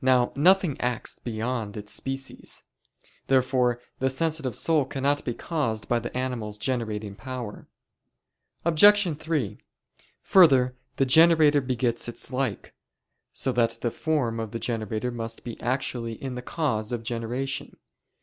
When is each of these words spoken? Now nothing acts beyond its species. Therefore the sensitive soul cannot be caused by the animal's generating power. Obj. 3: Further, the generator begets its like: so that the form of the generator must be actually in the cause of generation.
Now 0.00 0.32
nothing 0.36 0.80
acts 0.80 1.18
beyond 1.22 1.76
its 1.76 1.92
species. 1.92 2.62
Therefore 3.26 3.78
the 3.98 4.08
sensitive 4.08 4.56
soul 4.56 4.86
cannot 4.86 5.22
be 5.22 5.34
caused 5.34 5.86
by 5.86 5.98
the 5.98 6.16
animal's 6.16 6.56
generating 6.56 7.14
power. 7.14 7.68
Obj. 8.64 9.18
3: 9.18 9.58
Further, 10.22 10.76
the 10.96 11.04
generator 11.04 11.60
begets 11.60 12.08
its 12.08 12.32
like: 12.32 12.74
so 13.34 13.52
that 13.52 13.82
the 13.82 13.90
form 13.90 14.40
of 14.40 14.52
the 14.52 14.58
generator 14.58 15.10
must 15.10 15.44
be 15.44 15.60
actually 15.60 16.14
in 16.14 16.36
the 16.36 16.40
cause 16.40 16.90
of 16.90 17.02
generation. 17.02 17.76